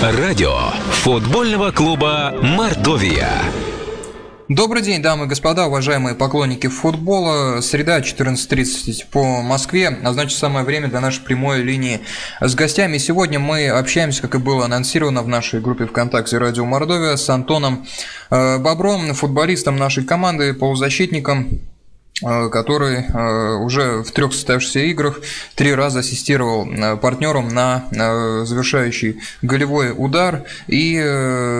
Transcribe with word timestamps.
Радио 0.00 0.56
футбольного 1.02 1.72
клуба 1.72 2.32
«Мордовия». 2.40 3.32
Добрый 4.46 4.80
день, 4.80 5.02
дамы 5.02 5.24
и 5.24 5.28
господа, 5.28 5.66
уважаемые 5.66 6.14
поклонники 6.14 6.68
футбола. 6.68 7.60
Среда, 7.60 7.98
14.30 7.98 9.06
по 9.10 9.42
Москве, 9.42 9.98
а 10.04 10.12
значит 10.12 10.38
самое 10.38 10.64
время 10.64 10.86
для 10.86 11.00
нашей 11.00 11.24
прямой 11.24 11.62
линии 11.62 12.00
с 12.40 12.54
гостями. 12.54 12.98
Сегодня 12.98 13.40
мы 13.40 13.68
общаемся, 13.68 14.22
как 14.22 14.36
и 14.36 14.38
было 14.38 14.66
анонсировано 14.66 15.22
в 15.22 15.28
нашей 15.28 15.60
группе 15.60 15.86
ВКонтакте 15.86 16.38
«Радио 16.38 16.64
Мордовия» 16.64 17.16
с 17.16 17.28
Антоном 17.28 17.84
э, 18.30 18.58
Бобром, 18.58 19.12
футболистом 19.14 19.76
нашей 19.76 20.04
команды, 20.04 20.54
полузащитником, 20.54 21.60
который 22.20 23.04
э, 23.04 23.54
уже 23.56 24.02
в 24.02 24.10
трех 24.12 24.32
состоявшихся 24.32 24.80
играх 24.80 25.20
три 25.54 25.74
раза 25.74 26.00
ассистировал 26.00 26.66
э, 26.66 26.96
партнерам 26.96 27.48
на 27.48 27.84
завершающий 27.90 29.20
голевой 29.42 29.92
удар. 29.96 30.44
И 30.66 30.98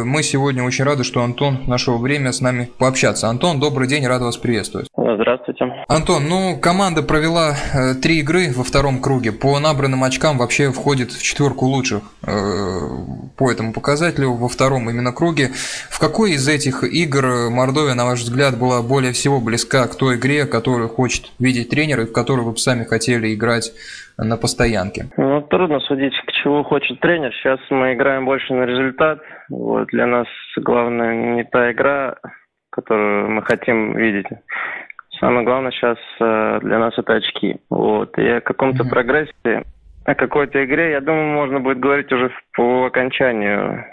мы 0.05 0.23
сегодня 0.23 0.65
очень 0.65 0.85
рады, 0.85 1.05
что 1.05 1.23
Антон 1.23 1.65
нашел 1.67 1.99
время 1.99 2.33
с 2.33 2.41
нами 2.41 2.71
пообщаться. 2.79 3.29
Антон, 3.29 3.61
добрый 3.61 3.89
день, 3.89 4.07
рад 4.07 4.23
вас 4.23 4.37
приветствовать. 4.37 4.89
Здравствуйте. 4.97 5.65
Антон, 5.89 6.29
ну, 6.29 6.59
команда 6.59 7.03
провела 7.03 7.57
три 8.03 8.21
игры 8.21 8.53
во 8.55 8.65
втором 8.65 9.01
круге. 9.01 9.33
По 9.33 9.59
набранным 9.59 10.05
очкам 10.05 10.39
вообще 10.39 10.73
входит 10.73 11.13
в 11.13 11.23
четверку 11.23 11.67
лучших 11.67 12.03
по 12.21 13.51
этому 13.51 13.73
показателю 13.73 14.33
во 14.33 14.49
втором 14.49 14.91
именно 14.91 15.13
круге. 15.13 15.53
В 15.91 15.99
какой 15.99 16.33
из 16.33 16.47
этих 16.49 16.85
игр 16.85 17.51
Мордовия, 17.51 17.95
на 17.95 18.05
ваш 18.05 18.21
взгляд, 18.21 18.59
была 18.59 18.83
более 18.83 19.13
всего 19.13 19.41
близка 19.41 19.87
к 19.87 19.95
той 19.95 20.17
игре, 20.17 20.47
которую 20.49 20.89
хочет 20.89 21.31
видеть 21.39 21.71
тренер 21.71 22.01
и 22.01 22.07
в 22.07 22.13
которую 22.13 22.47
вы 22.47 22.53
бы 22.53 22.59
сами 22.59 22.85
хотели 22.85 23.35
играть 23.35 23.73
на 24.19 24.37
постоянке? 24.37 25.07
Ну, 25.17 25.43
трудно 25.43 25.81
судить, 25.81 26.15
к 26.27 26.33
чему 26.33 26.65
хочет 26.65 27.01
тренер. 27.01 27.33
Сейчас 27.35 27.61
мы 27.71 27.95
играем 27.95 28.25
больше 28.25 28.53
на 28.53 28.65
результат. 28.65 29.21
Вот, 29.49 29.89
для 29.89 30.07
нас 30.07 30.27
главное 30.57 31.35
не 31.37 31.45
та 31.45 31.73
игра, 31.73 32.17
которую 32.71 33.31
мы 33.31 33.43
хотим 33.43 33.97
видеть. 33.97 34.27
Самое 35.21 35.45
главное 35.45 35.73
сейчас 35.73 35.99
э, 36.21 36.61
для 36.63 36.79
нас 36.79 36.97
это 36.97 37.15
очки. 37.15 37.57
Вот. 37.71 38.17
И 38.19 38.27
о 38.29 38.41
каком-то 38.41 38.85
mm-hmm. 38.85 38.91
прогрессе, 38.91 39.65
о 40.05 40.15
какой-то 40.15 40.65
игре, 40.65 40.93
я 40.93 41.01
думаю, 41.01 41.27
можно 41.27 41.61
будет 41.61 41.81
говорить 41.81 42.13
уже 42.13 42.31
по 42.55 42.87
окончанию 42.87 43.85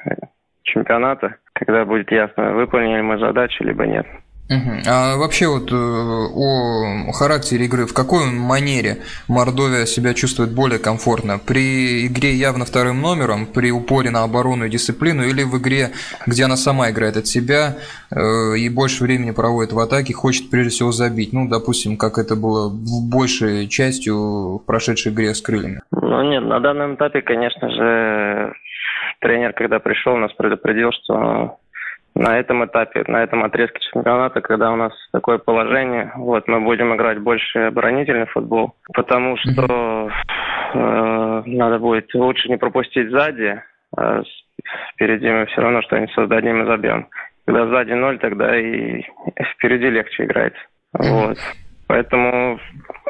чемпионата, 0.64 1.38
когда 1.54 1.86
будет 1.86 2.12
ясно, 2.12 2.54
выполнили 2.54 3.02
мы 3.02 3.18
задачу, 3.18 3.64
либо 3.64 3.86
нет. 3.86 4.06
А 4.48 5.18
вообще 5.18 5.48
вот 5.48 5.72
э, 5.72 5.76
о 5.76 7.12
характере 7.14 7.66
игры, 7.66 7.88
в 7.88 7.94
какой 7.94 8.26
манере 8.32 8.98
Мордовия 9.28 9.86
себя 9.86 10.14
чувствует 10.14 10.54
более 10.54 10.78
комфортно? 10.78 11.40
При 11.40 12.06
игре 12.06 12.34
явно 12.34 12.66
вторым 12.66 13.02
номером, 13.02 13.48
при 13.48 13.72
упоре 13.72 14.12
на 14.12 14.24
оборону 14.24 14.66
и 14.66 14.70
дисциплину, 14.70 15.24
или 15.24 15.44
в 15.44 15.58
игре, 15.58 15.90
где 16.28 16.46
она 16.46 16.58
сама 16.58 16.92
играет 16.92 17.18
от 17.18 17.26
себя 17.26 17.78
э, 18.12 18.58
и 18.58 18.70
больше 18.70 19.04
времени 19.04 19.32
проводит 19.32 19.74
в 19.74 19.80
атаке, 19.80 20.14
хочет 20.14 20.52
прежде 20.52 20.70
всего 20.70 20.92
забить? 20.92 21.34
Ну, 21.34 21.48
допустим, 21.50 21.98
как 21.98 22.20
это 22.20 22.36
было 22.36 22.70
большей 22.70 23.68
частью 23.68 24.58
в 24.58 24.66
прошедшей 24.66 25.12
игре 25.12 25.34
с 25.34 25.42
крыльями. 25.42 25.82
Ну 25.92 26.22
нет, 26.22 26.44
на 26.44 26.60
данном 26.60 26.96
этапе, 26.96 27.22
конечно 27.22 27.70
же, 27.72 28.54
тренер, 29.22 29.54
когда 29.54 29.80
пришел, 29.80 30.16
нас 30.18 30.32
предупредил, 30.34 30.92
что 30.92 31.58
на 32.16 32.40
этом 32.40 32.66
этапе, 32.66 33.04
на 33.08 33.24
этом 33.24 33.44
отрезке 33.44 33.80
чемпионата, 33.92 34.42
когда 34.42 34.72
у 34.72 34.76
нас 34.78 34.94
такое 35.12 35.38
положение, 35.38 36.12
вот 36.16 36.48
мы 36.48 36.62
будем 36.62 36.96
играть 36.96 37.20
больше 37.20 37.60
оборонительный 37.60 38.26
футбол, 38.28 38.76
потому 38.94 39.36
что 39.38 40.10
э, 40.74 41.44
надо 41.46 41.80
будет 41.80 42.14
лучше 42.14 42.48
не 42.48 42.58
пропустить 42.58 43.12
сзади, 43.12 43.62
а 43.98 44.22
впереди 44.94 45.30
мы 45.30 45.46
все 45.48 45.62
равно 45.62 45.82
что-нибудь 45.82 46.14
создадим 46.14 46.64
и 46.64 46.66
забьем. 46.66 47.10
Когда 47.46 47.68
сзади 47.68 47.92
ноль, 47.92 48.18
тогда 48.20 48.58
и 48.58 49.04
впереди 49.54 49.90
легче 49.90 50.24
играть. 50.24 50.56
Вот. 50.94 51.38
Поэтому 51.88 52.60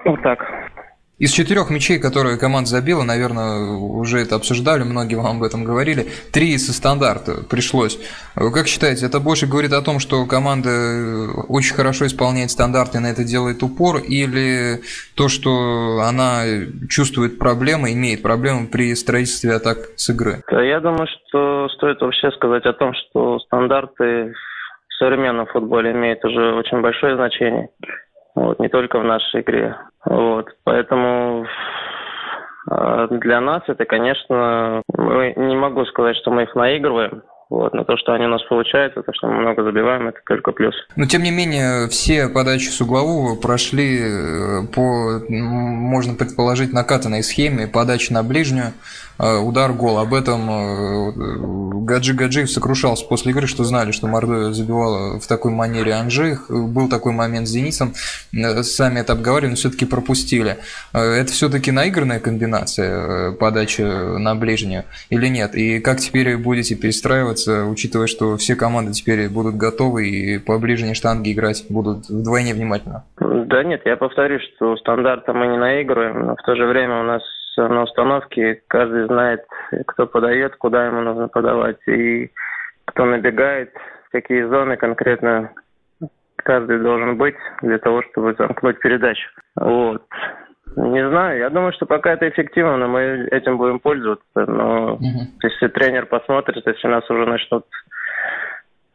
вот 0.04 0.22
так. 0.24 0.72
Из 1.18 1.32
четырех 1.32 1.70
мячей, 1.70 1.98
которые 1.98 2.38
команда 2.38 2.70
забила, 2.70 3.04
наверное, 3.04 3.72
уже 3.72 4.20
это 4.20 4.36
обсуждали, 4.36 4.84
многие 4.84 5.16
вам 5.16 5.38
об 5.38 5.44
этом 5.44 5.64
говорили, 5.64 6.08
три 6.34 6.58
со 6.58 6.74
стандарта 6.74 7.36
пришлось. 7.50 7.98
Как 8.36 8.68
считаете, 8.68 9.06
это 9.06 9.22
больше 9.22 9.48
говорит 9.48 9.72
о 9.72 9.82
том, 9.82 10.00
что 10.00 10.26
команда 10.26 11.30
очень 11.48 11.74
хорошо 11.74 12.06
исполняет 12.06 12.52
стандарты 12.52 13.00
на 13.00 13.08
это 13.08 13.24
делает 13.24 13.64
упор, 13.64 14.00
или 14.00 14.82
то, 15.16 15.30
что 15.30 16.02
она 16.04 16.44
чувствует 16.90 17.40
проблемы, 17.40 17.94
имеет 17.94 18.22
проблемы 18.22 18.68
при 18.68 18.94
строительстве 18.94 19.54
атак 19.54 19.78
с 19.96 20.10
игры? 20.10 20.44
Я 20.52 20.82
думаю, 20.82 21.08
что 21.08 21.70
стоит 21.70 22.02
вообще 22.02 22.30
сказать 22.32 22.66
о 22.66 22.74
том, 22.74 22.94
что 22.94 23.40
стандарты 23.40 24.34
в 24.90 24.94
современном 25.00 25.46
футболе 25.48 25.92
имеют 25.92 26.26
уже 26.26 26.56
очень 26.56 26.82
большое 26.82 27.16
значение. 27.16 27.70
Вот, 28.36 28.60
не 28.60 28.68
только 28.68 29.00
в 29.00 29.04
нашей 29.04 29.42
игре. 29.42 29.78
Вот, 30.06 30.48
поэтому 30.64 31.46
а, 32.70 33.08
для 33.08 33.40
нас 33.42 33.64
это, 33.68 33.86
конечно, 33.86 34.82
мы, 34.88 35.34
не 35.38 35.56
могу 35.56 35.86
сказать, 35.86 36.18
что 36.18 36.32
мы 36.32 36.44
их 36.44 36.56
наигрываем, 36.56 37.24
вот, 37.50 37.74
но 37.74 37.84
то, 37.84 37.96
что 37.98 38.14
они 38.14 38.26
у 38.26 38.30
нас 38.30 38.42
получаются, 38.44 39.04
то, 39.04 39.14
что 39.14 39.28
мы 39.28 39.36
много 39.36 39.64
забиваем, 39.64 40.08
это 40.08 40.20
только 40.28 40.52
плюс. 40.52 40.74
Но, 40.96 41.06
тем 41.06 41.22
не 41.22 41.32
менее, 41.32 41.88
все 41.90 42.28
подачи 42.28 42.70
с 42.70 42.82
углового 42.82 43.40
прошли 43.40 44.00
э, 44.00 44.68
по, 44.74 45.22
можно 45.30 46.16
предположить, 46.16 46.74
накатанной 46.74 47.22
схеме, 47.22 47.68
подачи 47.68 48.12
на 48.12 48.24
ближнюю, 48.24 48.74
удар, 49.18 49.74
гол. 49.74 49.98
Об 50.00 50.14
этом 50.14 50.50
э, 50.50 51.86
Гаджи 51.86 52.14
Гаджиев 52.14 52.50
сокрушался 52.50 53.06
после 53.08 53.32
игры, 53.32 53.48
что 53.48 53.64
знали, 53.64 53.92
что 53.92 54.08
Мордовия 54.08 54.52
забивала 54.52 55.20
в 55.20 55.28
такой 55.28 55.52
манере 55.52 55.94
Анжи. 55.94 56.38
Был 56.50 56.90
такой 56.90 57.14
момент 57.14 57.48
с 57.48 57.52
Зенитом. 57.52 57.94
Э, 58.34 58.64
сами 58.64 59.00
это 59.00 59.14
обговорили, 59.14 59.52
но 59.52 59.56
все-таки 59.56 59.86
пропустили. 59.86 60.58
Это 60.94 61.32
все-таки 61.32 61.72
наигранная 61.72 62.20
комбинация 62.20 63.32
подачи 63.34 63.82
на 63.82 64.36
ближнюю 64.36 64.84
или 65.10 65.28
нет? 65.28 65.56
И 65.56 65.80
как 65.80 66.00
теперь 66.00 66.38
будете 66.38 66.76
перестраиваться, 66.76 67.66
учитывая, 67.66 68.08
что 68.08 68.38
все 68.38 68.56
команды 68.56 68.92
теперь 68.92 69.30
будут 69.30 69.56
готовы 69.56 70.08
и 70.08 70.40
по 70.40 70.60
ближней 70.60 70.94
штанге 70.94 71.32
играть 71.32 71.66
будут 71.70 72.10
вдвойне 72.10 72.54
внимательно? 72.54 73.04
Да 73.20 73.64
нет, 73.64 73.82
я 73.86 73.96
повторюсь, 73.98 74.42
что 74.56 74.76
стандарта 74.78 75.34
мы 75.34 75.48
не 75.48 75.58
наигрываем, 75.58 76.26
но 76.26 76.36
в 76.36 76.42
то 76.46 76.56
же 76.56 76.66
время 76.66 77.00
у 77.00 77.04
нас 77.04 77.22
на 77.58 77.84
установке 77.84 78.62
каждый 78.68 79.06
знает, 79.08 79.46
кто 79.88 80.08
подает, 80.08 80.56
куда 80.56 80.86
ему 80.86 81.02
нужно 81.02 81.28
подавать, 81.28 81.80
и 81.88 82.32
кто 82.86 83.06
набегает, 83.06 83.74
какие 84.12 84.44
зоны 84.44 84.78
конкретно 84.78 85.52
каждый 86.38 86.80
должен 86.80 87.18
быть 87.18 87.36
для 87.62 87.80
того, 87.80 88.04
чтобы 88.04 88.36
замкнуть 88.38 88.80
передачу. 88.80 89.28
Вот. 89.56 90.04
Не 90.76 91.08
знаю, 91.10 91.40
я 91.40 91.50
думаю, 91.50 91.74
что 91.74 91.86
пока 91.86 92.14
это 92.14 92.28
эффективно, 92.30 92.78
но 92.78 92.88
мы 92.88 93.28
этим 93.32 93.58
будем 93.58 93.80
пользоваться. 93.80 94.24
Но 94.36 94.96
угу. 94.96 95.20
если 95.42 95.68
тренер 95.68 96.06
посмотрит, 96.06 96.66
если 96.66 96.88
нас 96.88 97.10
уже 97.10 97.26
начнут 97.26 97.66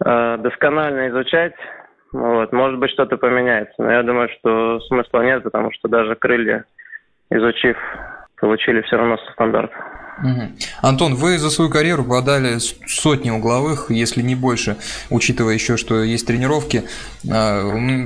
э, 0.05 0.37
досконально 0.39 1.09
изучать, 1.09 1.55
вот, 2.13 2.53
может 2.53 2.79
быть, 2.79 2.91
что-то 2.91 3.17
поменяется. 3.17 3.75
Но 3.79 3.91
я 3.91 4.03
думаю, 4.03 4.29
что 4.39 4.81
смысла 4.81 5.23
нет, 5.23 5.43
потому 5.43 5.73
что 5.73 5.89
даже 5.89 6.17
крылья, 6.17 6.65
изучив 7.31 7.77
получили 8.41 8.81
все 8.83 8.97
равно 8.97 9.17
стандарт. 9.33 9.71
Угу. 10.23 10.43
Антон, 10.83 11.15
вы 11.15 11.39
за 11.39 11.51
свою 11.51 11.71
карьеру 11.71 12.05
подали 12.05 12.59
сотни 12.59 13.31
угловых, 13.31 13.91
если 13.91 14.21
не 14.21 14.35
больше, 14.35 14.77
учитывая 15.09 15.55
еще, 15.55 15.77
что 15.77 16.03
есть 16.03 16.27
тренировки. 16.27 16.83
А, 17.31 17.63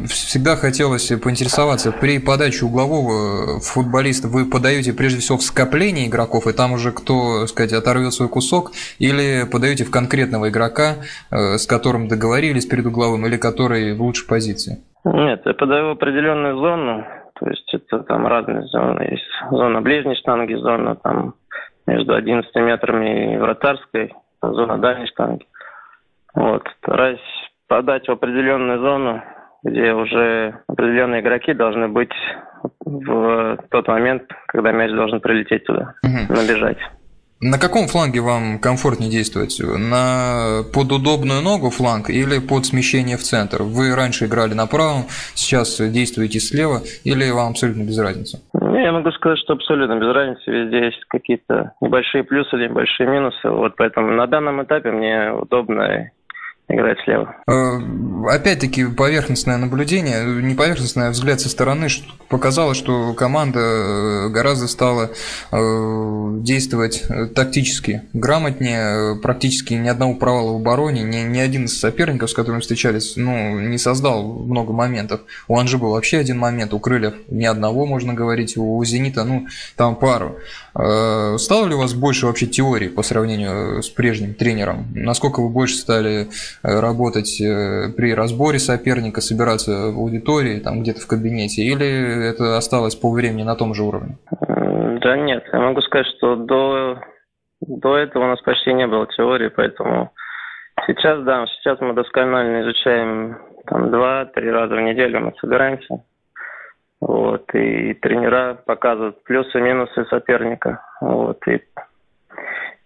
всегда 0.06 0.55
хотелось 0.55 1.09
поинтересоваться, 1.09 1.91
при 1.91 2.19
подаче 2.19 2.67
углового 2.67 3.61
футболиста 3.61 4.28
вы 4.28 4.49
подаете 4.49 4.93
прежде 4.93 5.21
всего 5.21 5.39
в 5.39 5.43
скопление 5.43 6.06
игроков, 6.06 6.47
и 6.47 6.53
там 6.53 6.73
уже 6.73 6.93
кто, 6.93 7.47
сказать, 7.47 7.73
оторвет 7.73 8.12
свой 8.12 8.28
кусок, 8.28 8.73
или 9.00 9.44
подаете 9.50 9.85
в 9.85 9.91
конкретного 9.91 10.50
игрока, 10.50 10.97
э, 11.31 11.59
с 11.59 11.67
которым 11.67 12.06
договорились 12.06 12.67
перед 12.67 12.87
угловым, 12.87 13.26
или 13.26 13.37
который 13.37 13.94
в 13.94 14.03
лучшей 14.03 14.29
позиции? 14.29 14.79
Нет, 15.05 15.43
я 15.44 15.53
подаю 15.55 15.88
в 15.88 15.91
определенную 15.91 16.56
зону, 16.56 17.05
то 17.39 17.49
есть 17.49 17.73
это 17.75 18.01
там 18.01 18.27
разные 18.27 18.63
зоны. 18.63 19.03
Есть 19.11 19.29
зона 19.51 19.81
ближней 19.81 20.17
штанги, 20.17 20.55
зона 20.55 20.97
там 20.97 21.35
между 21.87 22.15
11 22.15 22.55
метрами 22.57 23.35
и 23.35 23.39
вратарской, 23.39 24.15
зона 24.41 24.79
дальней 24.79 25.07
штанги. 25.07 25.47
Вот. 26.35 26.67
Стараюсь 26.79 27.21
подать 27.69 28.07
в 28.09 28.13
определенную 28.13 28.81
зону, 28.81 29.23
где 29.63 29.93
уже 29.93 30.61
определенные 30.69 31.21
игроки 31.21 31.55
должны 31.55 31.89
быть 31.89 32.13
в 32.85 33.59
тот 33.71 33.89
момент, 33.89 34.25
когда 34.49 34.73
мяч 34.73 34.93
должен 34.93 35.21
прилететь 35.21 35.65
туда, 35.65 35.95
угу. 36.03 36.33
набежать. 36.33 36.79
На 37.46 37.58
каком 37.58 37.88
фланге 37.88 38.23
вам 38.23 38.58
комфортнее 38.58 39.11
действовать? 39.11 39.61
На 39.61 40.62
под 40.73 40.91
удобную 40.91 41.43
ногу 41.43 41.69
фланг 41.69 42.08
или 42.08 42.38
под 42.38 42.64
смещение 42.64 43.19
в 43.19 43.23
центр? 43.23 43.62
Вы 43.62 43.94
раньше 43.94 44.25
играли 44.25 44.55
на 44.55 44.67
правом, 44.67 45.02
сейчас 45.35 45.79
действуете 45.79 46.41
слева 46.41 46.81
или 47.05 47.31
вам 47.31 47.50
абсолютно 47.50 47.82
без 47.82 47.99
разницы? 47.99 48.41
Ну, 48.55 48.79
я 48.79 48.93
могу 48.93 49.11
сказать, 49.11 49.38
что 49.41 49.52
абсолютно 49.52 49.96
без 49.96 50.14
разницы. 50.14 50.50
Везде 50.50 50.87
есть 50.87 51.05
какие-то 51.08 51.73
небольшие 51.82 52.25
плюсы 52.25 52.56
или 52.56 52.69
небольшие 52.69 53.11
минусы. 53.11 53.47
Вот 53.50 53.76
поэтому 53.76 54.11
на 54.12 54.26
данном 54.26 54.62
этапе 54.62 54.90
мне 54.90 55.31
удобно 55.31 56.12
играть 56.69 56.99
слева. 57.05 57.37
Э, 57.46 57.78
опять-таки 58.28 58.87
поверхностное 58.87 59.58
наблюдение, 59.58 60.25
не 60.43 60.55
поверхностное, 60.55 61.08
а 61.08 61.11
взгляд 61.11 61.40
со 61.40 61.49
стороны 61.49 61.88
показало, 62.28 62.75
что 62.75 63.12
команда 63.12 63.61
э, 63.61 64.28
гораздо 64.31 64.66
стала 64.66 65.11
э, 65.52 66.28
действовать 66.40 67.05
тактически 67.34 68.02
грамотнее, 68.14 69.16
практически 69.20 69.75
ни 69.75 69.88
одного 69.88 70.14
провала 70.14 70.52
в 70.52 70.56
обороне, 70.56 71.02
ни, 71.02 71.19
ни 71.19 71.38
один 71.38 71.66
из 71.66 71.78
соперников, 71.78 72.31
с 72.31 72.34
которыми 72.34 72.61
встречались, 72.61 73.14
ну, 73.16 73.61
не 73.61 73.78
создал 73.78 74.25
много 74.25 74.72
моментов. 74.72 75.20
У 75.49 75.58
Анжи 75.58 75.76
был 75.76 75.90
вообще 75.90 76.19
один 76.19 76.38
момент, 76.38 76.72
у 76.72 76.78
Крыльев 76.78 77.14
ни 77.28 77.44
одного, 77.44 77.84
можно 77.84 78.14
говорить, 78.14 78.56
у 78.56 78.82
Зенита, 78.84 79.25
ну, 79.25 79.46
там 79.76 79.96
пару. 79.96 80.37
Стало 80.72 81.66
ли 81.66 81.75
у 81.75 81.78
вас 81.78 81.94
больше 81.94 82.26
вообще 82.26 82.46
теории 82.46 82.88
по 82.88 83.02
сравнению 83.02 83.82
с 83.82 83.88
прежним 83.88 84.34
тренером? 84.34 84.88
Насколько 84.94 85.40
вы 85.40 85.49
больше 85.49 85.76
стали 85.76 86.28
работать 86.62 87.41
э, 87.41 87.93
при 87.97 88.15
разборе 88.15 88.59
соперника, 88.59 89.21
собираться 89.21 89.91
в 89.91 89.99
аудитории, 89.99 90.61
там 90.61 90.81
где-то 90.83 91.01
в 91.01 91.06
кабинете, 91.06 91.62
или 91.62 92.31
это 92.31 92.56
осталось 92.56 92.95
по 92.95 93.11
времени 93.11 93.43
на 93.43 93.56
том 93.56 93.75
же 93.75 93.83
уровне? 93.83 94.17
Да 94.41 95.17
нет, 95.17 95.45
я 95.53 95.61
могу 95.61 95.81
сказать, 95.83 96.06
что 96.17 96.37
до, 96.37 96.99
до 97.61 97.97
этого 97.99 98.25
у 98.25 98.29
нас 98.29 98.41
почти 98.43 98.73
не 98.73 98.87
было 98.87 99.06
теории, 99.06 99.49
поэтому 99.49 100.12
сейчас, 100.87 101.23
да, 101.25 101.47
сейчас 101.47 101.81
мы 101.81 101.95
досконально 101.95 102.62
изучаем 102.62 103.39
там 103.67 103.91
два-три 103.91 104.50
раза 104.50 104.75
в 104.75 104.81
неделю 104.81 105.21
мы 105.21 105.33
собираемся. 105.41 106.03
Вот, 107.00 107.55
и 107.55 107.93
тренера 107.95 108.55
показывают 108.65 109.23
плюсы 109.25 109.59
и 109.59 109.61
минусы 109.61 110.07
соперника. 110.07 110.81
Вот, 111.00 111.39
и 111.49 111.61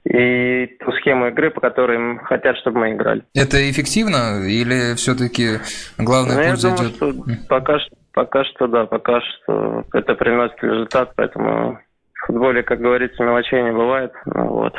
и 0.05 0.67
ту 0.81 0.93
схему 0.93 1.29
игры, 1.29 1.50
по 1.50 1.61
которой 1.61 1.97
им 1.97 2.19
хотят, 2.21 2.56
чтобы 2.59 2.81
мы 2.81 2.93
играли. 2.93 3.23
Это 3.35 3.71
эффективно 3.71 4.47
или 4.47 4.95
все-таки 4.95 5.59
главное 5.99 6.37
ну, 6.37 6.49
польза 6.49 6.69
я 6.69 6.75
думаю, 6.75 6.91
идет? 6.91 6.97
Что 6.97 7.47
пока, 7.49 7.79
пока 8.15 8.45
что 8.45 8.67
да, 8.69 8.87
пока 8.87 9.21
что 9.21 9.85
это 9.93 10.15
приносит 10.15 10.62
результат, 10.62 11.12
поэтому 11.17 11.79
в 12.15 12.27
футболе, 12.27 12.62
как 12.62 12.81
говорится, 12.81 13.23
мелочей 13.23 13.62
не 13.62 13.73
бывает. 13.73 14.12
Ну, 14.27 14.49
вот. 14.49 14.75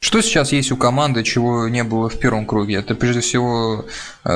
Что 0.00 0.20
сейчас 0.20 0.52
есть 0.52 0.72
у 0.72 0.76
команды, 0.76 1.22
чего 1.22 1.68
не 1.68 1.84
было 1.84 2.08
в 2.08 2.18
первом 2.18 2.46
круге? 2.46 2.76
Это 2.76 2.94
прежде 2.94 3.20
всего 3.20 3.84
э, 4.24 4.30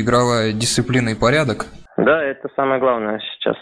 игровая 0.00 0.52
дисциплина 0.52 1.10
и 1.10 1.14
порядок. 1.14 1.66
Да, 1.96 2.22
это 2.22 2.48
самое 2.56 2.80
главное 2.80 3.20
сейчас. 3.20 3.56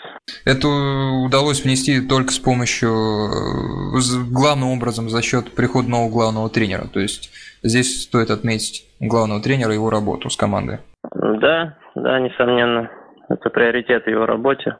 Это 0.46 0.66
удалось 0.68 1.64
внести 1.64 2.00
только 2.00 2.32
с 2.32 2.38
помощью, 2.38 2.90
э, 2.90 4.32
главным 4.32 4.70
образом, 4.70 5.10
за 5.10 5.20
счет 5.22 5.54
прихода 5.54 5.90
нового 5.90 6.10
главного 6.10 6.48
тренера. 6.48 6.86
То 6.92 7.00
есть 7.00 7.30
здесь 7.62 8.04
стоит 8.04 8.30
отметить 8.30 8.86
главного 9.00 9.42
тренера 9.42 9.72
и 9.72 9.74
его 9.74 9.90
работу 9.90 10.30
с 10.30 10.36
командой. 10.36 10.78
Да, 11.14 11.76
да, 11.94 12.20
несомненно. 12.20 12.90
Это 13.28 13.50
приоритет 13.50 14.06
его 14.06 14.24
работе. 14.24 14.76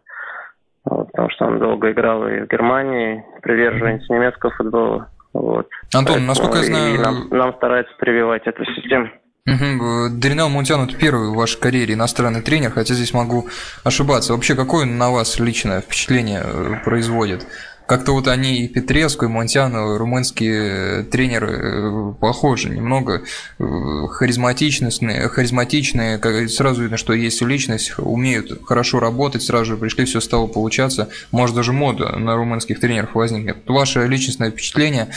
Вот, 0.85 1.13
потому 1.13 1.31
что 1.31 1.45
он 1.47 1.59
долго 1.59 1.93
играл 1.93 2.27
и 2.27 2.41
в 2.41 2.49
Германии, 2.49 3.25
приверженец 3.43 4.09
немецкого 4.09 4.53
футбола. 4.53 5.09
Вот. 5.33 5.69
Антон, 5.95 6.15
Поэтому 6.15 6.27
насколько 6.27 6.59
я 6.59 6.65
знаю... 6.65 7.01
Нам, 7.01 7.29
нам 7.31 7.55
старается 7.55 7.93
прививать 7.99 8.47
эту 8.47 8.65
систему. 8.65 9.11
Угу. 9.45 10.11
Даринел 10.19 10.49
Мунтян 10.49 10.89
это 10.89 10.97
первый 10.97 11.31
в 11.31 11.35
вашей 11.35 11.59
карьере 11.59 11.95
иностранный 11.95 12.43
тренер, 12.43 12.71
хотя 12.71 12.95
здесь 12.95 13.13
могу 13.13 13.49
ошибаться. 13.83 14.35
Вообще, 14.35 14.55
какое 14.55 14.85
на 14.85 15.11
вас 15.11 15.41
личное 15.41 15.81
впечатление 15.81 16.43
э, 16.45 16.75
производит? 16.85 17.45
Как-то 17.87 18.13
вот 18.13 18.29
они 18.29 18.63
и 18.63 18.69
Петреску, 18.69 19.25
и 19.25 19.29
Монтяну, 19.29 19.99
румынские 19.99 21.03
тренеры 21.03 21.51
э, 21.51 22.15
похожи, 22.21 22.71
немного 22.71 23.23
э, 23.59 23.65
харизматичные, 24.13 25.29
харизматичные, 25.29 26.21
сразу 26.49 26.83
видно, 26.83 26.97
что 26.97 27.13
есть 27.13 27.43
личность, 27.43 27.95
умеют 27.99 28.65
хорошо 28.65 29.01
работать, 29.01 29.43
сразу 29.43 29.65
же 29.65 29.77
пришли, 29.77 30.05
все 30.05 30.21
стало 30.21 30.47
получаться, 30.47 31.09
может 31.33 31.57
даже 31.57 31.73
мода 31.73 32.17
на 32.17 32.37
румынских 32.37 32.79
тренеров 32.79 33.17
возникнет. 33.17 33.57
Ваше 33.67 34.07
личностное 34.07 34.53
впечатление 34.53 35.09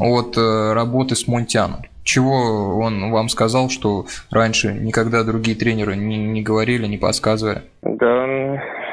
от 0.00 0.36
работы 0.36 1.14
с 1.14 1.28
Монтяном? 1.28 1.82
Чего 2.04 2.78
он 2.78 3.10
вам 3.10 3.28
сказал, 3.28 3.70
что 3.70 4.04
раньше 4.30 4.72
никогда 4.72 5.24
другие 5.24 5.56
тренеры 5.56 5.96
не, 5.96 6.18
не 6.18 6.42
говорили, 6.42 6.86
не 6.86 6.98
подсказывали? 6.98 7.62
Да, 7.82 8.26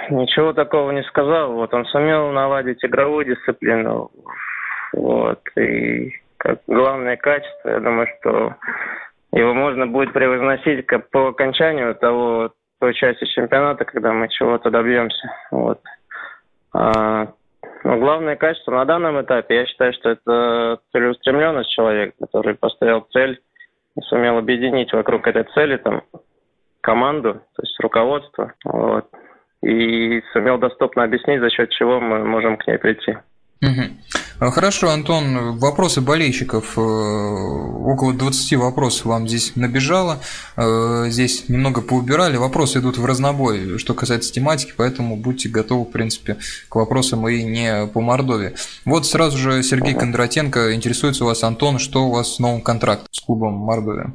ничего 0.10 0.54
такого 0.54 0.92
не 0.92 1.04
сказал. 1.04 1.54
Вот 1.54 1.74
он 1.74 1.86
сумел 1.86 2.32
наладить 2.32 2.84
игровую 2.84 3.26
дисциплину. 3.26 4.12
Вот. 4.94 5.40
И 5.58 6.12
как 6.38 6.60
главное 6.68 7.18
качество, 7.18 7.70
я 7.70 7.80
думаю, 7.80 8.08
что 8.20 8.56
его 9.34 9.54
можно 9.54 9.88
будет 9.88 10.14
превозносить 10.14 10.86
по 11.12 11.28
окончанию 11.28 11.96
того 11.96 12.52
той 12.80 12.94
части 12.94 13.26
чемпионата, 13.26 13.86
когда 13.86 14.12
мы 14.12 14.28
чего-то 14.30 14.70
добьемся. 14.70 15.32
Вот. 15.52 15.82
А 16.74 17.28
но 17.84 17.98
главное 17.98 18.36
качество 18.36 18.72
на 18.72 18.86
данном 18.86 19.22
этапе, 19.22 19.56
я 19.56 19.66
считаю, 19.66 19.94
что 19.94 20.10
это 20.10 20.80
целеустремленность 20.92 21.72
человека, 21.72 22.14
который 22.20 22.56
поставил 22.56 23.08
цель 23.12 23.42
и 23.98 24.02
сумел 24.02 24.38
объединить 24.38 24.94
вокруг 24.94 25.28
этой 25.28 25.44
цели 25.54 25.78
там 25.78 26.04
команду, 26.82 27.34
то 27.34 27.62
есть 27.62 27.80
руководство, 27.80 28.54
вот, 28.64 29.08
и 29.64 30.22
сумел 30.34 30.58
доступно 30.58 31.04
объяснить, 31.04 31.42
за 31.42 31.50
счет 31.50 31.70
чего 31.72 32.00
мы 32.00 32.24
можем 32.24 32.58
к 32.58 32.68
ней 32.68 32.78
прийти. 32.78 33.18
Угу. 33.62 34.50
Хорошо, 34.50 34.90
Антон, 34.90 35.60
вопросы 35.60 36.02
болельщиков. 36.02 36.76
Э, 36.76 36.82
около 36.82 38.12
20 38.12 38.58
вопросов 38.58 39.06
вам 39.06 39.28
здесь 39.28 39.56
набежало. 39.56 40.18
Э, 40.58 41.06
здесь 41.10 41.48
немного 41.48 41.82
поубирали. 41.82 42.38
Вопросы 42.38 42.80
идут 42.80 42.98
в 42.98 43.06
разнобой, 43.06 43.78
что 43.78 43.94
касается 43.94 44.34
тематики, 44.34 44.74
поэтому 44.76 45.16
будьте 45.16 45.48
готовы, 45.48 45.86
в 45.86 45.92
принципе, 45.92 46.38
к 46.70 46.76
вопросам 46.76 47.28
и 47.28 47.44
не 47.44 47.86
по 47.94 48.02
Мордовии. 48.02 48.54
Вот 48.84 49.06
сразу 49.06 49.38
же 49.38 49.62
Сергей 49.62 49.94
Кондратенко 49.94 50.74
интересуется 50.74 51.24
у 51.24 51.28
вас, 51.28 51.44
Антон, 51.44 51.78
что 51.78 52.06
у 52.06 52.12
вас 52.12 52.36
с 52.36 52.40
новым 52.40 52.62
контрактом 52.62 53.10
с 53.12 53.20
клубом 53.24 53.54
Мордовия? 53.54 54.12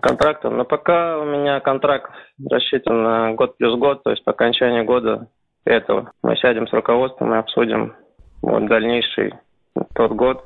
Контрактом? 0.00 0.56
Но 0.56 0.64
пока 0.64 1.18
у 1.18 1.26
меня 1.26 1.60
контракт 1.60 2.10
рассчитан 2.50 3.02
на 3.02 3.32
год 3.34 3.58
плюс 3.58 3.78
год, 3.78 4.02
то 4.02 4.10
есть 4.10 4.24
по 4.24 4.32
окончании 4.32 4.82
года 4.82 5.28
этого 5.66 6.12
мы 6.22 6.36
сядем 6.36 6.66
с 6.66 6.72
руководством 6.72 7.34
и 7.34 7.38
обсудим 7.38 7.92
вот 8.42 8.66
дальнейший 8.66 9.34
тот 9.94 10.12
год. 10.12 10.44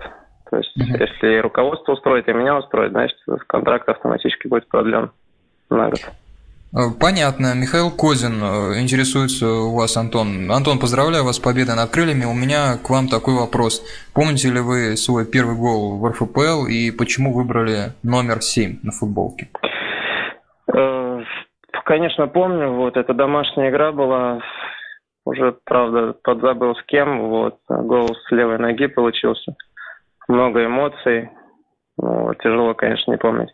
То 0.51 0.59
есть, 0.59 0.77
mm-hmm. 0.77 1.01
если 1.01 1.39
руководство 1.39 1.93
устроит 1.93 2.29
и 2.29 2.33
меня 2.33 2.59
устроит, 2.59 2.93
значит, 2.93 3.17
контракт 3.47 3.89
автоматически 3.89 4.49
будет 4.49 4.69
продлен 4.69 5.11
на 5.71 5.89
год. 5.89 6.01
Э, 6.75 6.89
понятно. 6.99 7.55
Михаил 7.55 7.91
Козин 7.91 8.43
э, 8.43 8.81
интересуется 8.81 9.47
у 9.47 9.77
вас, 9.77 9.97
Антон. 9.97 10.51
Антон, 10.51 10.79
поздравляю 10.79 11.25
вас 11.25 11.37
с 11.37 11.39
победой 11.39 11.77
над 11.77 11.91
крыльями. 11.91 12.25
У 12.25 12.35
меня 12.35 12.79
к 12.83 12.89
вам 12.89 13.09
такой 13.09 13.35
вопрос. 13.35 13.83
Помните 14.15 14.51
ли 14.51 14.61
вы 14.61 14.97
свой 14.97 15.27
первый 15.27 15.57
гол 15.57 15.99
в 15.99 16.09
РФПЛ 16.09 16.67
и 16.67 16.91
почему 16.91 17.35
выбрали 17.35 17.93
номер 18.03 18.41
7 18.41 18.79
на 18.83 18.93
футболке? 18.93 19.49
Э, 20.75 21.21
конечно, 21.85 22.27
помню. 22.27 22.73
Вот 22.73 22.97
эта 22.97 23.13
домашняя 23.13 23.71
игра 23.71 23.93
была 23.93 24.41
уже, 25.25 25.57
правда, 25.65 26.15
подзабыл 26.23 26.75
с 26.75 26.83
кем. 26.85 27.29
Вот, 27.29 27.59
гол 27.69 28.09
с 28.09 28.31
левой 28.31 28.59
ноги 28.59 28.87
получился. 28.87 29.55
Много 30.29 30.65
эмоций. 30.65 31.31
Ну, 31.99 32.35
тяжело, 32.35 32.75
конечно, 32.75 33.11
не 33.11 33.19
помнить. 33.19 33.51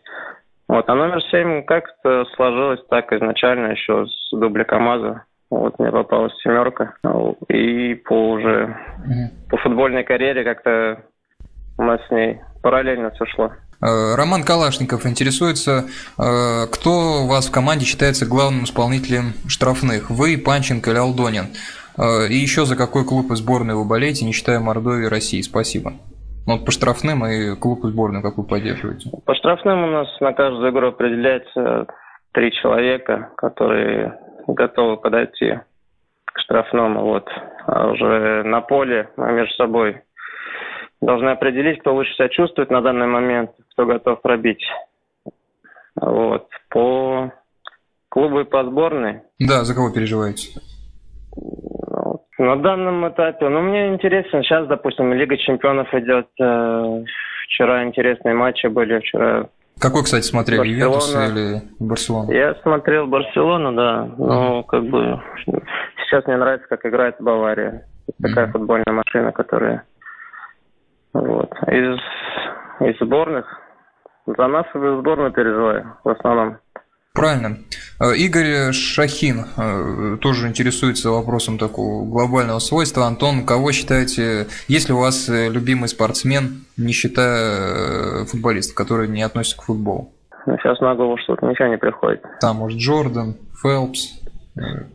Вот, 0.67 0.87
а 0.87 0.95
номер 0.95 1.21
семь 1.31 1.63
как-то 1.63 2.25
сложилось 2.35 2.85
так 2.89 3.11
изначально 3.11 3.71
еще 3.71 4.05
с 4.05 4.29
дубля 4.31 4.63
КамАЗа. 4.63 5.25
Вот 5.49 5.79
мне 5.79 5.91
попалась 5.91 6.33
семерка. 6.43 6.93
И 7.47 7.95
по 7.95 8.31
уже 8.31 8.77
по 9.49 9.57
футбольной 9.57 10.03
карьере 10.03 10.43
как-то 10.43 11.03
у 11.77 11.83
нас 11.83 11.99
с 12.07 12.11
ней 12.11 12.39
параллельно 12.61 13.09
все 13.11 13.25
шло. 13.25 13.51
Э, 13.81 14.15
Роман 14.15 14.43
Калашников 14.43 15.05
интересуется, 15.05 15.85
э, 16.17 16.67
кто 16.71 17.23
у 17.23 17.27
вас 17.27 17.47
в 17.47 17.51
команде 17.51 17.85
считается 17.85 18.25
главным 18.25 18.65
исполнителем 18.65 19.33
штрафных? 19.47 20.09
Вы, 20.09 20.37
Панченко 20.37 20.91
или 20.91 20.97
Алдонин? 20.97 21.47
Э, 21.97 22.27
и 22.27 22.35
еще 22.35 22.65
за 22.65 22.75
какой 22.75 23.05
клуб 23.05 23.31
и 23.31 23.35
сборную 23.35 23.79
вы 23.79 23.87
болеете, 23.87 24.25
не 24.25 24.33
считая 24.33 24.59
Мордовии 24.59 25.05
и 25.05 25.09
России? 25.09 25.41
Спасибо. 25.41 25.93
Ну, 26.45 26.57
вот 26.57 26.65
по 26.65 26.71
штрафным 26.71 27.25
и 27.25 27.55
клуб 27.55 27.85
и 27.85 27.87
сборную 27.87 28.21
как 28.21 28.37
вы 28.37 28.43
поддерживаете? 28.43 29.11
По 29.25 29.35
штрафным 29.35 29.83
у 29.83 29.87
нас 29.87 30.07
на 30.19 30.33
каждую 30.33 30.71
игру 30.71 30.87
определяется 30.87 31.87
три 32.33 32.51
человека, 32.51 33.29
которые 33.37 34.19
готовы 34.47 34.97
подойти 34.97 35.59
к 36.25 36.39
штрафному. 36.39 37.01
Вот. 37.03 37.29
А 37.65 37.91
уже 37.91 38.43
на 38.43 38.61
поле 38.61 39.09
мы 39.15 39.31
между 39.31 39.53
собой 39.55 40.01
должны 41.01 41.29
определить, 41.29 41.79
кто 41.79 41.93
лучше 41.93 42.13
себя 42.15 42.29
чувствует 42.29 42.69
на 42.69 42.81
данный 42.81 43.07
момент, 43.07 43.51
кто 43.79 43.85
готов 43.85 44.21
пробить. 44.21 44.63
Вот. 45.95 46.47
По 46.69 47.31
клубу 48.09 48.41
и 48.41 48.43
по 48.43 48.63
сборной. 48.65 49.21
Да, 49.39 49.63
за 49.63 49.73
кого 49.73 49.91
переживаете? 49.91 50.59
На 52.37 52.55
данном 52.57 53.07
этапе, 53.07 53.47
ну, 53.47 53.61
мне 53.61 53.89
интересно, 53.89 54.43
сейчас, 54.43 54.67
допустим, 54.67 55.13
Лига 55.13 55.37
чемпионов 55.37 55.93
идет. 55.93 56.27
Э, 56.41 57.03
вчера 57.45 57.85
интересные 57.85 58.33
матчи 58.33 58.67
были, 58.67 58.99
вчера 58.99 59.49
какой, 59.79 60.03
кстати, 60.03 60.25
смотрели, 60.25 60.67
Ювентус 60.67 61.15
или 61.15 61.61
Барселону? 61.79 62.31
Я 62.33 62.53
смотрел 62.55 63.07
Барселону, 63.07 63.71
да. 63.73 64.09
Но 64.17 64.63
как 64.63 64.83
бы 64.83 65.21
сейчас 66.03 66.25
мне 66.27 66.35
нравится, 66.35 66.67
как 66.67 66.85
играет 66.85 67.15
Бавария. 67.19 67.85
Такая 68.21 68.47
mm-hmm. 68.47 68.51
футбольная 68.51 68.91
машина, 68.91 69.31
которая 69.31 69.85
вот. 71.13 71.49
Из, 71.67 71.97
из 72.81 72.99
сборных 72.99 73.45
за 74.37 74.47
нашу 74.47 74.99
сборную 74.99 75.31
переживаю 75.31 75.93
в 76.03 76.09
основном. 76.09 76.57
Правильно. 77.13 77.57
Э, 77.99 78.15
Игорь 78.15 78.71
Шахин 78.71 79.45
э, 79.57 80.17
тоже 80.21 80.47
интересуется 80.47 81.09
вопросом 81.09 81.57
такого 81.57 82.05
глобального 82.05 82.59
свойства. 82.59 83.07
Антон, 83.07 83.45
кого 83.45 83.71
считаете, 83.71 84.47
есть 84.67 84.89
ли 84.89 84.95
у 84.95 84.99
вас 84.99 85.27
э, 85.27 85.49
любимый 85.49 85.89
спортсмен, 85.89 86.65
не 86.77 86.93
считая 86.93 88.25
футболистов, 88.25 88.75
которые 88.75 89.09
не 89.09 89.23
относятся 89.23 89.57
к 89.57 89.63
футболу? 89.63 90.11
Ну, 90.45 90.57
сейчас 90.57 90.79
на 90.79 90.95
голову 90.95 91.17
что-то 91.17 91.45
ничего 91.45 91.67
не 91.67 91.77
приходит. 91.77 92.23
Там, 92.39 92.57
может, 92.57 92.79
Джордан, 92.79 93.35
Фелпс, 93.61 94.21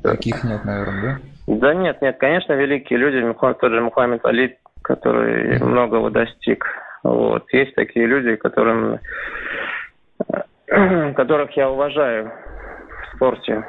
таких 0.02 0.44
нет, 0.44 0.64
наверное, 0.64 1.02
да? 1.02 1.18
Да 1.46 1.74
нет, 1.74 2.00
нет, 2.00 2.16
конечно, 2.18 2.54
великие 2.54 2.98
люди, 2.98 3.20
тот 3.38 3.70
же 3.70 3.80
Мухаммед 3.82 4.24
Али, 4.24 4.56
который 4.80 5.58
многого 5.62 6.10
достиг. 6.10 6.64
Вот. 7.04 7.44
Есть 7.52 7.74
такие 7.74 8.06
люди, 8.06 8.36
которым 8.36 8.98
которых 11.14 11.56
я 11.56 11.70
уважаю 11.70 12.32
в 13.02 13.16
спорте. 13.16 13.64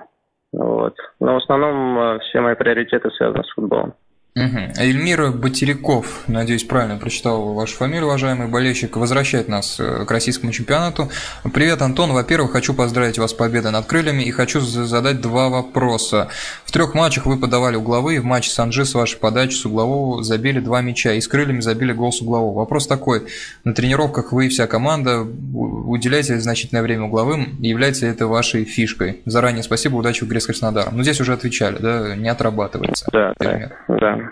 Вот. 0.53 0.95
Но 1.19 1.33
в 1.33 1.37
основном 1.37 1.99
э, 1.99 2.19
все 2.19 2.39
мои 2.39 2.55
приоритеты 2.55 3.11
связаны 3.11 3.43
с 3.43 3.53
футболом. 3.53 3.93
Угу. 4.37 4.81
Эльмир 4.81 5.31
Батеряков, 5.31 6.23
надеюсь, 6.27 6.65
правильно 6.65 6.97
прочитал 6.97 7.53
вашу 7.53 7.77
фамилию, 7.77 8.07
уважаемый 8.07 8.49
болельщик, 8.49 8.97
возвращает 8.97 9.47
нас 9.47 9.79
э, 9.79 10.03
к 10.03 10.11
российскому 10.11 10.51
чемпионату. 10.51 11.09
Привет, 11.53 11.81
Антон. 11.81 12.11
Во-первых, 12.11 12.51
хочу 12.51 12.73
поздравить 12.73 13.17
вас 13.17 13.31
с 13.31 13.33
победой 13.33 13.71
над 13.71 13.85
крыльями 13.85 14.23
и 14.23 14.31
хочу 14.31 14.59
задать 14.59 15.21
два 15.21 15.47
вопроса. 15.47 16.27
В 16.65 16.73
трех 16.73 16.93
матчах 16.93 17.27
вы 17.27 17.37
подавали 17.37 17.77
угловые, 17.77 18.19
в 18.19 18.25
матче 18.25 18.49
с 18.49 18.59
Анжи 18.59 18.83
с 18.83 18.93
вашей 18.93 19.17
подачи 19.19 19.53
с 19.55 19.65
углового 19.65 20.21
забили 20.21 20.59
два 20.59 20.81
мяча 20.81 21.13
и 21.13 21.21
с 21.21 21.29
крыльями 21.29 21.61
забили 21.61 21.93
гол 21.93 22.11
с 22.11 22.19
углового. 22.19 22.57
Вопрос 22.59 22.87
такой. 22.87 23.27
На 23.63 23.73
тренировках 23.73 24.33
вы 24.33 24.47
и 24.47 24.49
вся 24.49 24.67
команда 24.67 25.21
уделяете 25.21 26.37
значительное 26.41 26.83
время 26.83 27.05
угловым, 27.05 27.55
и 27.61 27.69
является 27.69 28.05
это 28.05 28.27
вашей 28.27 28.65
фишкой. 28.65 29.21
Заранее 29.23 29.63
спасибо, 29.63 29.95
удачи 29.95 30.25
в 30.25 30.27
игре 30.27 30.41
с 30.41 30.45
Краснодаром. 30.45 30.97
Ну, 30.97 31.03
здесь 31.03 31.21
уже 31.21 31.31
отвечали, 31.31 31.77
да, 31.77 32.17
не 32.17 32.27
отрабатывается. 32.27 33.07
Да, 33.13 33.33
да, 33.39 33.71
да. 33.87 34.24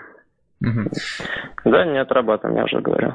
Угу. 0.60 0.90
Да, 1.64 1.84
не 1.84 1.98
отрабатываем, 1.98 2.56
я 2.58 2.64
уже 2.64 2.80
говорил. 2.80 3.14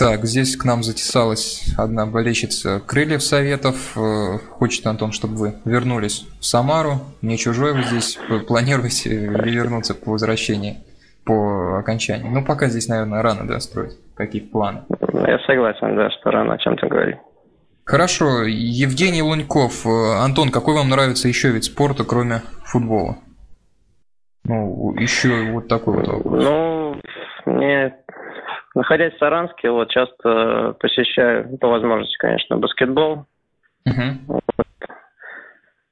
Так, 0.00 0.24
здесь 0.24 0.56
к 0.56 0.64
нам 0.64 0.82
затесалась 0.82 1.74
одна 1.76 2.06
болельщица 2.06 2.80
Крыльев 2.80 3.22
Советов. 3.22 3.96
Э, 3.96 4.38
хочет, 4.38 4.86
Антон, 4.86 5.12
чтобы 5.12 5.36
вы 5.36 5.54
вернулись 5.66 6.26
в 6.40 6.46
Самару. 6.46 7.00
Не 7.20 7.36
чужой 7.36 7.74
вы 7.74 7.82
здесь. 7.82 8.18
Вы 8.30 8.40
планируете 8.40 9.10
ли 9.10 9.52
вернуться 9.52 9.94
по 9.94 10.12
возвращении, 10.12 10.78
по 11.24 11.78
окончании? 11.78 12.30
Ну, 12.30 12.42
пока 12.42 12.68
здесь, 12.68 12.88
наверное, 12.88 13.20
рано, 13.20 13.46
да, 13.46 13.60
строить 13.60 13.98
какие-то 14.14 14.50
планы. 14.50 14.82
Я 15.12 15.38
согласен, 15.46 15.94
да, 15.94 16.10
что 16.10 16.30
рано 16.30 16.54
о 16.54 16.58
чем-то 16.58 16.86
говорить. 16.86 17.16
Хорошо. 17.84 18.44
Евгений 18.44 19.20
Луньков. 19.20 19.84
Э, 19.84 20.22
Антон, 20.24 20.50
какой 20.50 20.76
вам 20.76 20.88
нравится 20.88 21.28
еще 21.28 21.50
вид 21.50 21.64
спорта, 21.64 22.04
кроме 22.04 22.40
футбола? 22.64 23.18
Ну, 24.44 24.94
еще 24.98 25.52
вот 25.52 25.68
такой 25.68 25.96
вот 25.96 26.08
вопрос. 26.08 26.42
Ну, 26.42 27.00
мне, 27.46 27.96
находясь 28.74 29.14
в 29.14 29.18
Саранске, 29.18 29.70
вот 29.70 29.90
часто 29.90 30.76
посещаю, 30.80 31.58
по 31.58 31.68
возможности, 31.68 32.16
конечно, 32.18 32.56
баскетбол. 32.56 33.26
Угу. 33.86 34.02
Вот. 34.26 34.44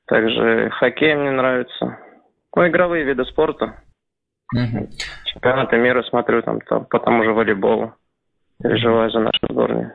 Также 0.06 0.70
хоккей 0.70 1.14
мне 1.14 1.30
нравится. 1.30 1.98
Ну, 2.56 2.66
игровые 2.66 3.04
виды 3.04 3.24
спорта. 3.26 3.82
Угу. 4.54 4.88
Чемпионаты 5.26 5.76
мира 5.76 6.02
смотрю 6.04 6.42
там, 6.42 6.60
там 6.62 6.86
по 6.86 6.98
тому 6.98 7.22
же 7.24 7.32
волейболу. 7.32 7.94
Переживаю 8.62 9.10
за 9.10 9.20
нашу 9.20 9.38
сборную. 9.48 9.92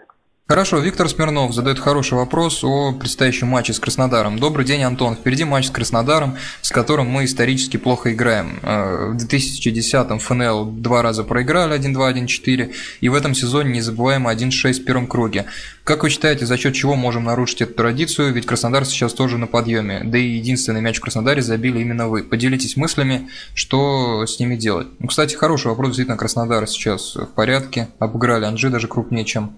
Хорошо, 0.53 0.77
Виктор 0.77 1.09
Смирнов 1.09 1.51
задает 1.51 1.79
хороший 1.79 2.13
вопрос 2.13 2.63
о 2.63 2.91
предстоящем 2.93 3.47
матче 3.47 3.73
с 3.73 3.79
Краснодаром. 3.79 4.37
Добрый 4.37 4.67
день, 4.67 4.83
Антон. 4.83 5.15
Впереди 5.15 5.45
матч 5.45 5.65
с 5.65 5.71
Краснодаром, 5.71 6.37
с 6.61 6.69
которым 6.69 7.07
мы 7.07 7.25
исторически 7.25 7.77
плохо 7.77 8.13
играем. 8.13 8.59
Э, 8.61 9.13
в 9.13 9.15
2010-м 9.15 10.19
ФНЛ 10.19 10.65
два 10.65 11.01
раза 11.01 11.23
проиграли 11.23 11.75
1-2, 11.75 12.13
1-4, 12.13 12.71
и 13.01 13.09
в 13.09 13.15
этом 13.15 13.33
сезоне 13.33 13.71
не 13.71 13.81
забываем 13.81 14.27
1-6 14.27 14.73
в 14.73 14.85
первом 14.85 15.07
круге. 15.07 15.45
Как 15.83 16.03
вы 16.03 16.11
считаете, 16.11 16.45
за 16.45 16.55
счет 16.55 16.75
чего 16.75 16.93
можем 16.93 17.23
нарушить 17.23 17.63
эту 17.63 17.73
традицию? 17.73 18.31
Ведь 18.31 18.45
Краснодар 18.45 18.85
сейчас 18.85 19.13
тоже 19.13 19.39
на 19.39 19.47
подъеме. 19.47 20.01
Да 20.03 20.19
и 20.19 20.35
единственный 20.35 20.81
мяч 20.81 20.99
в 20.99 21.01
Краснодаре 21.01 21.41
забили 21.41 21.79
именно 21.79 22.09
вы. 22.09 22.21
Поделитесь 22.21 22.77
мыслями, 22.77 23.27
что 23.55 24.27
с 24.27 24.39
ними 24.39 24.55
делать. 24.55 24.85
Ну, 24.99 25.07
кстати, 25.07 25.33
хороший 25.33 25.69
вопрос. 25.69 25.87
Действительно, 25.87 26.15
Краснодар 26.15 26.67
сейчас 26.67 27.15
в 27.15 27.25
порядке. 27.25 27.87
Обыграли 27.97 28.45
Анжи 28.45 28.69
даже 28.69 28.87
крупнее, 28.87 29.25
чем 29.25 29.55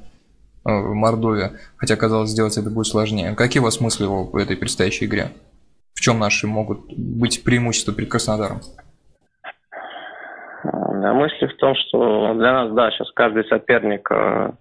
Мордовия, 0.66 1.54
хотя 1.78 1.96
казалось 1.96 2.32
сделать 2.32 2.58
это 2.58 2.70
будет 2.70 2.88
сложнее. 2.88 3.36
Какие 3.36 3.62
у 3.62 3.64
вас 3.64 3.80
мысли 3.80 4.06
об 4.06 4.36
этой 4.36 4.58
предстоящей 4.58 5.06
игре? 5.06 5.32
В 5.94 6.02
чем 6.02 6.20
наши 6.20 6.48
могут 6.48 6.92
быть 6.98 7.44
преимущества 7.44 7.94
перед 7.94 8.10
Краснодаром? 8.10 8.62
Да, 10.64 11.14
мысли 11.14 11.46
в 11.46 11.56
том, 11.58 11.76
что 11.76 12.34
для 12.34 12.52
нас, 12.52 12.74
да, 12.74 12.90
сейчас 12.92 13.12
каждый 13.12 13.46
соперник 13.46 14.10
э, 14.12 14.52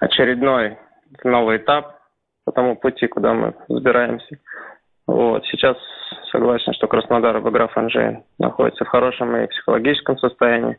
очередной 0.00 0.78
новый 1.24 1.56
этап 1.56 1.98
по 2.44 2.52
тому 2.52 2.76
пути, 2.76 3.08
куда 3.08 3.34
мы 3.34 3.54
взбираемся. 3.68 4.38
Вот. 5.06 5.44
Сейчас 5.46 5.76
согласен, 6.30 6.72
что 6.74 6.86
Краснодар, 6.86 7.36
обыграв 7.36 7.76
Анжей, 7.76 8.18
находится 8.38 8.84
в 8.84 8.88
хорошем 8.88 9.36
и 9.36 9.48
психологическом 9.48 10.18
состоянии. 10.18 10.78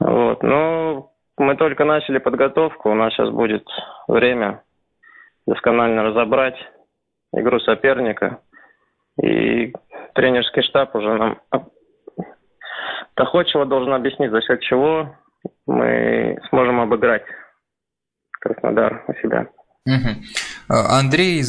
Вот. 0.00 0.42
Но 0.42 1.09
мы 1.40 1.56
только 1.56 1.84
начали 1.84 2.18
подготовку, 2.18 2.90
у 2.90 2.94
нас 2.94 3.12
сейчас 3.12 3.30
будет 3.30 3.66
время 4.06 4.62
досконально 5.46 6.02
разобрать 6.02 6.56
игру 7.32 7.58
соперника. 7.60 8.40
И 9.22 9.72
тренерский 10.14 10.62
штаб 10.62 10.94
уже 10.94 11.14
нам 11.14 11.40
доходчиво 13.16 13.64
должен 13.66 13.92
объяснить, 13.94 14.30
за 14.30 14.42
счет 14.42 14.60
чего 14.60 15.16
мы 15.66 16.38
сможем 16.50 16.80
обыграть 16.80 17.24
Краснодар 18.40 19.04
у 19.08 19.12
себя. 19.14 19.46
Угу. 19.86 20.49
Андрей, 20.70 21.42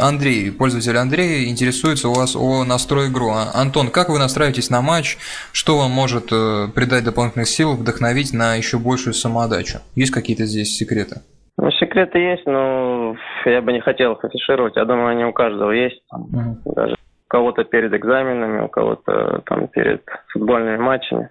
Андрей, 0.00 0.50
пользователь 0.50 0.96
Андрей, 0.96 1.50
интересуется 1.50 2.08
у 2.08 2.14
вас 2.14 2.34
о 2.34 2.64
настрое 2.64 3.10
игру. 3.10 3.28
А, 3.28 3.52
Антон, 3.54 3.88
как 3.88 4.08
вы 4.08 4.18
настраиваетесь 4.18 4.70
на 4.70 4.80
матч? 4.80 5.18
Что 5.52 5.76
вам 5.76 5.90
может 5.90 6.32
э, 6.32 6.68
придать 6.74 7.04
дополнительных 7.04 7.48
сил, 7.48 7.76
вдохновить 7.76 8.32
на 8.32 8.54
еще 8.54 8.78
большую 8.78 9.12
самоотдачу? 9.12 9.80
Есть 9.94 10.10
какие-то 10.10 10.46
здесь 10.46 10.74
секреты? 10.74 11.20
Ну, 11.58 11.70
секреты 11.72 12.18
есть, 12.18 12.46
но 12.46 13.14
я 13.44 13.60
бы 13.60 13.74
не 13.74 13.80
хотел 13.80 14.12
их 14.12 14.24
афишировать. 14.24 14.76
Я 14.76 14.86
думаю, 14.86 15.08
они 15.08 15.24
у 15.26 15.32
каждого 15.34 15.72
есть. 15.72 16.02
Угу. 16.10 16.74
Даже 16.74 16.94
у 16.94 17.28
кого-то 17.28 17.64
перед 17.64 17.92
экзаменами, 17.92 18.64
у 18.64 18.68
кого-то 18.68 19.42
там 19.44 19.68
перед 19.68 20.02
футбольными 20.32 20.78
матчами. 20.78 21.28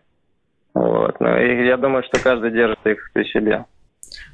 Вот. 0.75 1.19
Но 1.19 1.37
я 1.39 1.77
думаю, 1.77 2.03
что 2.03 2.21
каждый 2.21 2.51
держит 2.51 2.85
их 2.85 3.09
при 3.13 3.23
себе. 3.25 3.65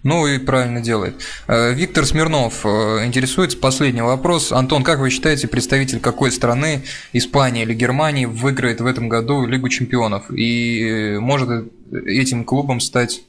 Ну 0.04 0.26
и 0.26 0.40
правильно 0.40 0.82
делает. 0.82 1.16
Э, 1.48 1.74
Виктор 1.74 2.06
Смирнов 2.06 2.66
э, 2.66 3.06
интересуется 3.06 3.58
последний 3.58 4.02
вопрос. 4.02 4.52
Антон, 4.52 4.84
как 4.84 5.00
вы 5.00 5.10
считаете, 5.10 5.48
представитель 5.48 6.00
какой 6.00 6.32
страны, 6.32 6.84
Испании 7.14 7.64
или 7.64 7.74
Германии, 7.74 8.26
выиграет 8.26 8.82
в 8.82 8.86
этом 8.86 9.10
году 9.10 9.46
Лигу 9.46 9.70
чемпионов? 9.70 10.32
И 10.32 10.82
э, 10.82 11.20
может 11.20 11.72
этим 11.92 12.44
клубом 12.44 12.80
стать 12.80 13.24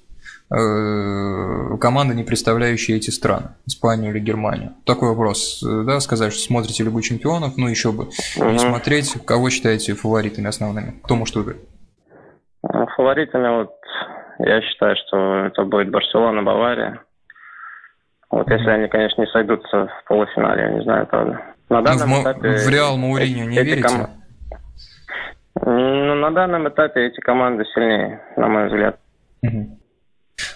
команда, 0.49 2.15
не 2.15 2.25
представляющая 2.25 2.97
эти 2.97 3.09
страны, 3.09 3.53
Испанию 3.65 4.11
или 4.11 4.21
Германию? 4.21 4.75
Такой 4.85 5.09
вопрос, 5.09 5.63
да, 5.63 5.99
сказать, 6.01 6.35
что 6.35 6.43
смотрите 6.43 6.85
Лигу 6.85 7.01
чемпионов, 7.01 7.57
ну 7.57 7.69
еще 7.69 7.91
бы 7.91 8.11
не 8.37 8.59
смотреть, 8.59 9.15
кого 9.25 9.49
считаете 9.49 9.95
фаворитами 9.95 10.49
основными? 10.49 11.01
Кто 11.05 11.17
может 11.17 11.37
выиграть? 11.37 11.57
Фаворитами 12.97 13.61
вот 13.61 13.73
я 14.45 14.61
считаю, 14.63 14.97
что 14.97 15.47
это 15.47 15.65
будет 15.65 15.91
Барселона, 15.91 16.43
Бавария. 16.43 17.01
Вот 18.31 18.51
если 18.51 18.71
они, 18.71 18.89
конечно, 18.89 19.21
не 19.21 19.27
сойдутся 19.29 19.87
в 19.87 20.09
полуфинале, 20.09 20.63
я 20.63 20.71
не 20.71 20.83
знаю, 20.83 21.07
правда. 21.07 21.41
На 21.69 21.81
ну, 21.81 21.85
данном 21.85 22.11
в, 22.11 22.23
этапе... 22.23 22.49
В 22.51 22.69
Реал 22.69 22.97
Мауриню 22.97 23.49
не 23.49 23.63
верите? 23.63 23.83
Ком... 23.83 24.11
Ну, 25.65 26.15
на 26.15 26.31
данном 26.31 26.69
этапе 26.69 27.07
эти 27.07 27.21
команды 27.21 27.65
сильнее, 27.75 28.21
на 28.37 28.49
мой 28.49 28.67
взгляд. 28.69 28.99
Угу. 29.43 29.79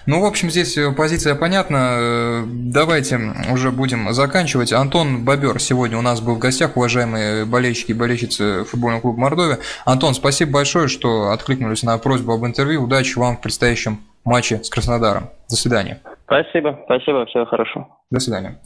Ну, 0.07 0.21
в 0.21 0.25
общем, 0.25 0.51
здесь 0.51 0.79
позиция 0.97 1.35
понятна. 1.35 2.45
Давайте 2.47 3.19
уже 3.53 3.73
будем 3.73 4.13
заканчивать. 4.13 4.73
Антон 4.73 5.25
Бобер 5.25 5.61
сегодня 5.61 5.99
у 5.99 6.03
нас 6.03 6.21
был 6.21 6.37
в 6.37 6.39
гостях, 6.39 6.77
уважаемые 6.77 7.45
болельщики 7.45 7.91
и 7.91 7.95
болельщицы 7.95 8.65
футбольного 8.65 9.01
клуба 9.01 9.21
Мордовия. 9.21 9.59
Антон, 9.85 10.15
спасибо 10.15 10.53
большое, 10.53 10.87
что 10.87 11.31
откликнулись 11.31 11.83
на 11.83 11.99
просьбу 11.99 12.33
об 12.33 12.47
интервью. 12.47 12.85
Удачи 12.85 13.19
вам 13.19 13.37
в 13.37 13.41
предстоящем 13.41 13.99
матче 14.25 14.63
с 14.63 14.71
Краснодаром. 14.71 15.31
До 15.51 15.57
свидания. 15.57 16.01
Спасибо, 16.27 16.79
спасибо, 16.85 17.27
всего 17.27 17.45
хорошего. 17.45 17.89
До 18.11 18.21
свидания. 18.21 18.61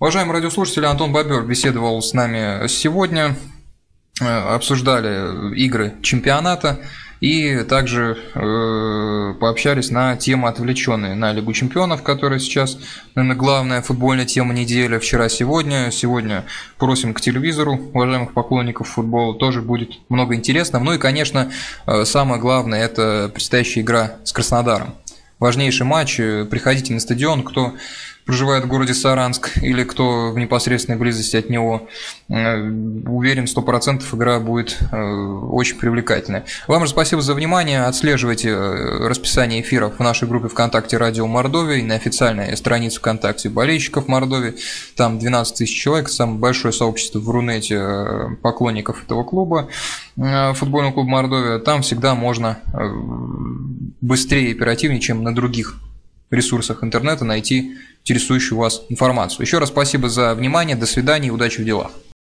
Уважаемые 0.00 0.34
радиослушатели, 0.34 0.86
Антон 0.86 1.12
Бобер 1.12 1.44
беседовал 1.44 2.02
с 2.02 2.14
нами 2.14 2.66
сегодня. 2.66 3.36
Э, 4.20 4.54
обсуждали 4.54 5.54
игры 5.54 5.94
чемпионата 6.02 6.78
и 7.20 7.64
также 7.64 8.18
э, 8.34 9.34
пообщались 9.38 9.90
на 9.90 10.16
темы 10.16 10.48
отвлеченные 10.48 11.14
на 11.14 11.32
Лигу 11.32 11.52
чемпионов, 11.52 12.02
которая 12.02 12.38
сейчас, 12.38 12.78
наверное, 13.14 13.36
главная 13.36 13.82
футбольная 13.82 14.24
тема 14.24 14.54
недели 14.54 14.98
вчера-сегодня. 14.98 15.90
Сегодня 15.90 16.44
просим 16.78 17.12
к 17.12 17.20
телевизору 17.20 17.78
уважаемых 17.92 18.32
поклонников 18.32 18.88
футбола, 18.88 19.34
тоже 19.34 19.60
будет 19.60 19.90
много 20.08 20.34
интересного. 20.34 20.82
Ну 20.82 20.94
и, 20.94 20.98
конечно, 20.98 21.50
э, 21.86 22.04
самое 22.04 22.40
главное– 22.40 22.80
это 22.84 23.30
предстоящая 23.32 23.82
игра 23.82 24.16
с 24.24 24.32
Краснодаром. 24.32 24.94
Важнейший 25.38 25.86
матч. 25.86 26.16
Приходите 26.16 26.92
на 26.92 27.00
стадион, 27.00 27.42
кто 27.42 27.74
проживает 28.24 28.64
в 28.64 28.68
городе 28.68 28.94
Саранск 28.94 29.58
или 29.62 29.84
кто 29.84 30.30
в 30.30 30.38
непосредственной 30.38 30.98
близости 30.98 31.36
от 31.36 31.50
него, 31.50 31.88
э, 32.28 32.60
уверен, 33.06 33.44
100% 33.44 34.02
игра 34.14 34.40
будет 34.40 34.78
э, 34.92 34.96
очень 34.96 35.76
привлекательной. 35.76 36.42
Вам 36.66 36.84
же 36.84 36.90
спасибо 36.90 37.22
за 37.22 37.34
внимание. 37.34 37.82
Отслеживайте 37.84 38.50
э, 38.50 39.08
расписание 39.08 39.60
эфиров 39.60 39.98
в 39.98 40.02
нашей 40.02 40.28
группе 40.28 40.48
ВКонтакте 40.48 40.96
«Радио 40.96 41.26
Мордовия» 41.26 41.78
и 41.78 41.82
на 41.82 41.94
официальной 41.94 42.56
странице 42.56 42.98
ВКонтакте 42.98 43.48
болельщиков 43.48 44.08
Мордовии. 44.08 44.54
Там 44.96 45.18
12 45.18 45.56
тысяч 45.56 45.80
человек, 45.80 46.08
самое 46.08 46.38
большое 46.38 46.72
сообщество 46.72 47.18
в 47.18 47.28
Рунете 47.28 48.36
поклонников 48.42 49.02
этого 49.04 49.24
клуба, 49.24 49.68
футбольного 50.16 50.92
клуба 50.92 51.08
Мордовия. 51.08 51.58
Там 51.58 51.82
всегда 51.82 52.14
можно 52.14 52.58
быстрее 54.00 54.50
и 54.50 54.52
оперативнее, 54.52 55.00
чем 55.00 55.22
на 55.22 55.34
других 55.34 55.76
ресурсах 56.30 56.84
интернета 56.84 57.24
найти 57.24 57.76
интересующую 58.04 58.58
вас 58.58 58.82
информацию. 58.88 59.42
Еще 59.42 59.58
раз 59.58 59.68
спасибо 59.68 60.08
за 60.08 60.34
внимание, 60.34 60.76
до 60.76 60.86
свидания 60.86 61.30
удачи 61.30 61.60
в 61.60 61.64
делах. 61.64 61.92